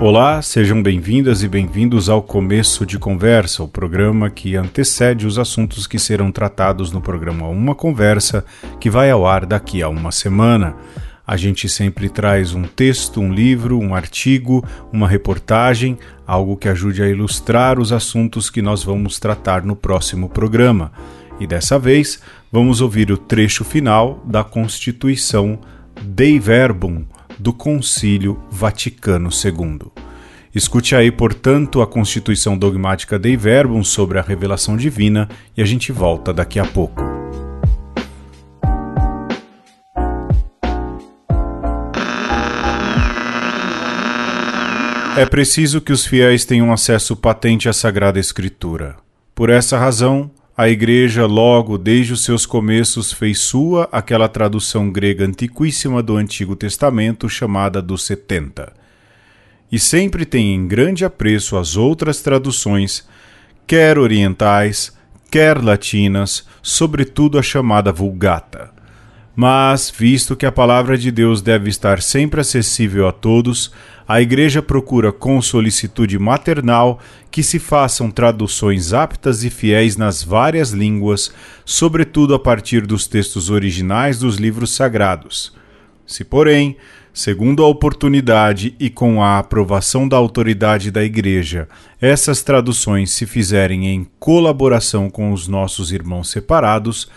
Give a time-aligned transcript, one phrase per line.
[0.00, 5.86] Olá, sejam bem-vindas e bem-vindos ao Começo de Conversa, o programa que antecede os assuntos
[5.86, 8.42] que serão tratados no programa Uma Conversa,
[8.80, 10.74] que vai ao ar daqui a uma semana.
[11.26, 17.02] A gente sempre traz um texto, um livro, um artigo, uma reportagem, algo que ajude
[17.02, 20.92] a ilustrar os assuntos que nós vamos tratar no próximo programa.
[21.38, 25.58] E dessa vez, vamos ouvir o trecho final da Constituição
[26.02, 27.04] Dei Verbum
[27.40, 29.90] do Concílio Vaticano II.
[30.54, 35.90] Escute aí, portanto, a Constituição Dogmática Dei Verbum sobre a revelação divina e a gente
[35.90, 37.02] volta daqui a pouco.
[45.16, 48.96] É preciso que os fiéis tenham acesso patente à Sagrada Escritura.
[49.34, 55.24] Por essa razão, a Igreja, logo desde os seus começos, fez sua aquela tradução grega
[55.24, 58.70] antiquíssima do Antigo Testamento chamada dos Setenta.
[59.72, 63.08] E sempre tem em grande apreço as outras traduções,
[63.66, 64.94] quer orientais,
[65.30, 68.70] quer latinas, sobretudo a chamada Vulgata.
[69.42, 73.72] Mas, visto que a palavra de Deus deve estar sempre acessível a todos,
[74.06, 80.72] a Igreja procura com solicitude maternal que se façam traduções aptas e fiéis nas várias
[80.72, 81.32] línguas,
[81.64, 85.56] sobretudo a partir dos textos originais dos livros sagrados.
[86.04, 86.76] Se, porém,
[87.10, 91.66] segundo a oportunidade e com a aprovação da autoridade da Igreja,
[91.98, 97.08] essas traduções se fizerem em colaboração com os nossos irmãos separados,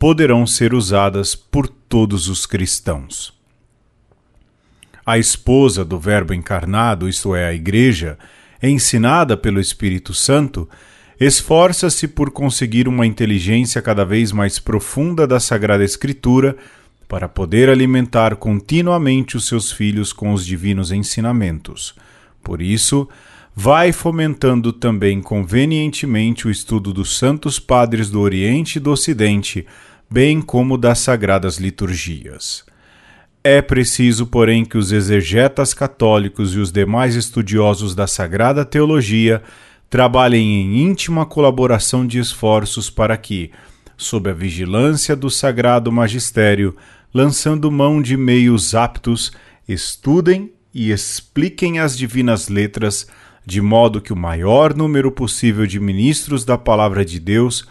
[0.00, 3.38] poderão ser usadas por todos os cristãos.
[5.04, 8.18] A esposa do Verbo encarnado, isto é, a Igreja,
[8.62, 10.66] ensinada pelo Espírito Santo,
[11.20, 16.56] esforça-se por conseguir uma inteligência cada vez mais profunda da Sagrada Escritura
[17.06, 21.94] para poder alimentar continuamente os seus filhos com os divinos ensinamentos.
[22.42, 23.06] Por isso,
[23.54, 29.66] vai fomentando também convenientemente o estudo dos santos padres do Oriente e do Ocidente,
[30.10, 32.64] bem como das sagradas liturgias.
[33.44, 39.40] É preciso, porém, que os exegetas católicos e os demais estudiosos da Sagrada Teologia
[39.88, 43.52] trabalhem em íntima colaboração de esforços para que,
[43.96, 46.76] sob a vigilância do Sagrado Magistério,
[47.14, 49.32] lançando mão de meios aptos,
[49.68, 53.06] estudem e expliquem as divinas letras,
[53.46, 57.66] de modo que o maior número possível de ministros da Palavra de Deus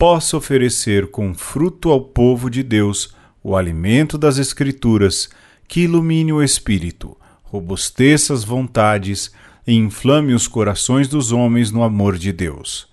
[0.00, 5.28] possa oferecer com fruto ao povo de Deus o alimento das Escrituras,
[5.68, 9.30] que ilumine o espírito, robusteça as vontades
[9.66, 12.88] e inflame os corações dos homens no amor de Deus.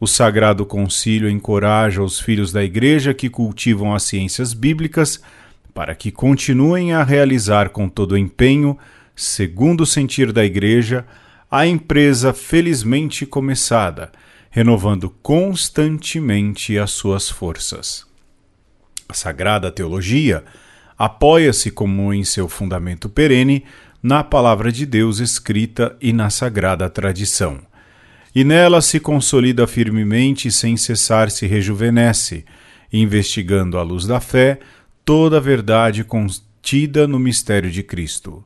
[0.00, 5.22] O Sagrado Concílio encoraja os filhos da Igreja que cultivam as ciências bíblicas
[5.72, 8.76] para que continuem a realizar com todo empenho,
[9.14, 11.06] segundo o sentir da Igreja,
[11.48, 14.10] a empresa felizmente começada
[14.54, 18.06] renovando constantemente as suas forças.
[19.08, 20.44] A Sagrada Teologia
[20.96, 23.64] apoia-se como em seu fundamento perene
[24.02, 27.60] na palavra de Deus escrita e na sagrada tradição.
[28.34, 32.44] E nela se consolida firmemente e sem cessar se rejuvenesce,
[32.92, 34.58] investigando à luz da fé
[35.02, 38.44] toda a verdade contida no mistério de Cristo.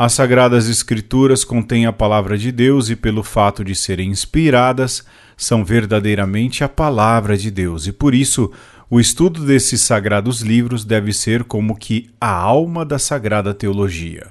[0.00, 5.04] As Sagradas Escrituras contêm a palavra de Deus e, pelo fato de serem inspiradas,
[5.36, 8.52] são verdadeiramente a palavra de Deus, e por isso
[8.88, 14.28] o estudo desses sagrados livros deve ser como que a alma da sagrada teologia.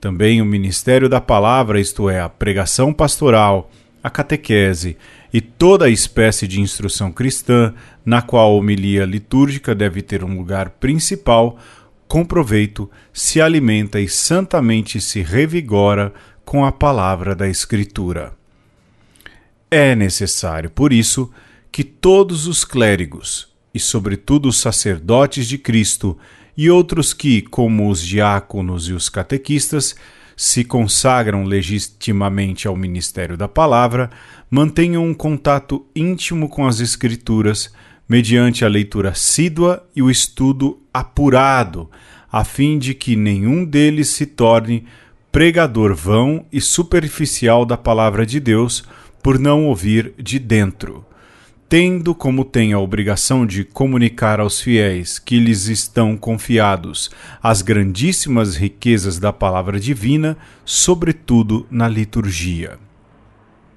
[0.00, 3.70] Também o ministério da palavra, isto é, a pregação pastoral,
[4.02, 4.96] a catequese
[5.32, 7.72] e toda a espécie de instrução cristã,
[8.04, 11.58] na qual a homilia litúrgica deve ter um lugar principal,
[12.10, 16.12] com proveito, se alimenta e santamente se revigora
[16.44, 18.32] com a palavra da Escritura.
[19.70, 21.30] É necessário, por isso,
[21.70, 26.18] que todos os clérigos, e sobretudo os sacerdotes de Cristo,
[26.56, 29.94] e outros que, como os diáconos e os catequistas,
[30.36, 34.10] se consagram legitimamente ao ministério da palavra,
[34.50, 37.70] mantenham um contato íntimo com as Escrituras
[38.10, 41.88] mediante a leitura assídua e o estudo apurado,
[42.32, 44.84] a fim de que nenhum deles se torne
[45.30, 48.82] pregador vão e superficial da palavra de Deus
[49.22, 51.04] por não ouvir de dentro,
[51.68, 58.56] tendo como tem a obrigação de comunicar aos fiéis que lhes estão confiados as grandíssimas
[58.56, 62.76] riquezas da palavra divina, sobretudo na liturgia.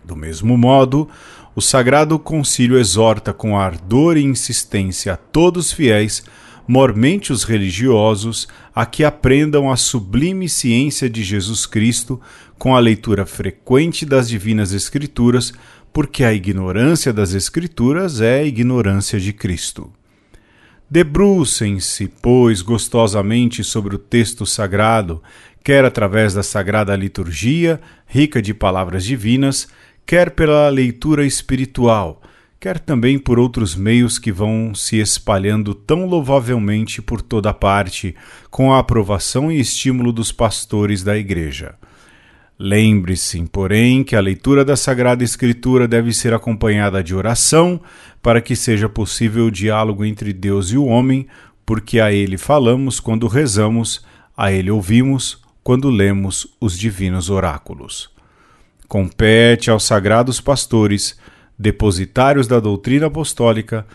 [0.03, 1.07] Do mesmo modo,
[1.55, 6.23] o Sagrado Concílio exorta com ardor e insistência a todos os fiéis,
[6.67, 12.19] mormente os religiosos a que aprendam a sublime ciência de Jesus Cristo
[12.57, 15.53] com a leitura frequente das Divinas Escrituras,
[15.91, 19.91] porque a ignorância das Escrituras é a ignorância de Cristo.
[20.89, 25.21] Debrucem-se, pois, gostosamente sobre o texto sagrado,
[25.63, 29.67] quer através da sagrada liturgia, rica de palavras divinas,
[30.05, 32.21] quer pela leitura espiritual,
[32.59, 38.15] quer também por outros meios que vão se espalhando tão louvavelmente por toda parte,
[38.49, 41.75] com a aprovação e estímulo dos pastores da Igreja.
[42.57, 47.81] Lembre-se, porém, que a leitura da Sagrada Escritura deve ser acompanhada de oração,
[48.21, 51.27] para que seja possível o diálogo entre Deus e o homem,
[51.65, 54.05] porque a Ele falamos quando rezamos,
[54.37, 58.12] a Ele ouvimos quando lemos os divinos oráculos.
[58.87, 61.17] Compete aos sagrados pastores,
[61.57, 63.85] depositários da doutrina apostólica,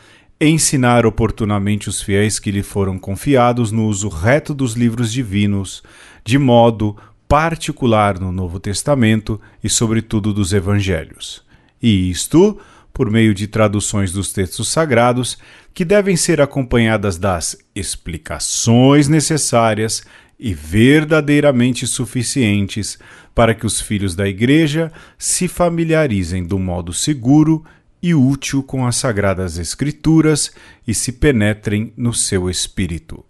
[0.40, 5.82] ensinar oportunamente os fiéis que lhe foram confiados no uso reto dos livros divinos,
[6.24, 6.96] de modo
[7.26, 11.42] particular no Novo Testamento e, sobretudo, dos Evangelhos.
[11.82, 12.58] E isto
[12.98, 15.38] por meio de traduções dos textos sagrados,
[15.72, 20.02] que devem ser acompanhadas das explicações necessárias
[20.38, 22.98] e verdadeiramente suficientes
[23.34, 27.64] para que os filhos da Igreja se familiarizem do modo seguro
[28.02, 30.52] e útil com as Sagradas Escrituras
[30.86, 33.24] e se penetrem no seu espírito.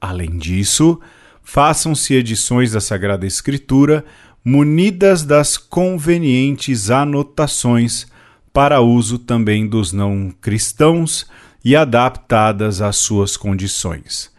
[0.00, 1.00] Além disso,
[1.42, 4.04] façam-se edições da Sagrada Escritura
[4.44, 8.06] munidas das convenientes anotações
[8.52, 11.26] para uso também dos não cristãos
[11.64, 14.33] e adaptadas às suas condições.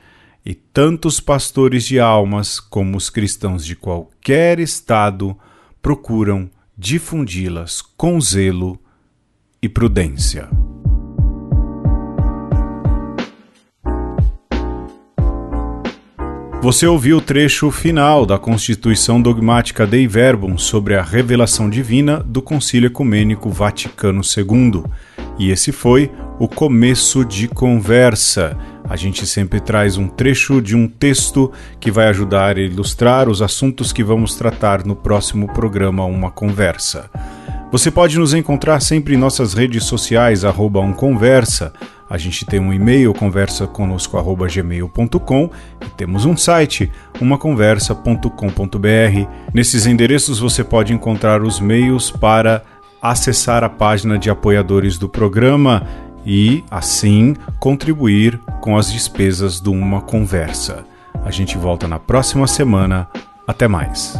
[0.46, 5.36] E tanto os pastores de almas como os cristãos de qualquer estado
[5.82, 8.80] procuram difundi-las com zelo
[9.62, 10.48] e prudência.
[16.62, 22.42] Você ouviu o trecho final da Constituição Dogmática Dei Verbum sobre a revelação divina do
[22.42, 24.84] Concílio Ecumênico Vaticano II.
[25.38, 28.58] E esse foi o começo de conversa.
[28.88, 33.42] A gente sempre traz um trecho de um texto que vai ajudar a ilustrar os
[33.42, 37.10] assuntos que vamos tratar no próximo programa Uma Conversa.
[37.72, 41.74] Você pode nos encontrar sempre em nossas redes sociais, arroba umconversa,
[42.10, 45.50] a gente tem um e-mail, conversaconosco.gmail.com
[45.82, 48.30] e temos um site, umaconversa.com.br.
[49.54, 52.62] Nesses endereços você pode encontrar os meios para
[53.02, 55.88] acessar a página de apoiadores do programa
[56.26, 60.86] e, assim, contribuir com as despesas do Uma Conversa.
[61.24, 63.08] A gente volta na próxima semana.
[63.48, 64.18] Até mais.